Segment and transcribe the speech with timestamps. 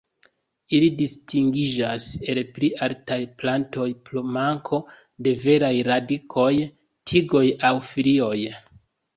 [0.77, 4.81] Ili distingiĝas el pli altaj plantoj pro manko
[5.29, 6.49] de veraj radikoj,
[7.13, 8.37] tigoj aŭ folioj.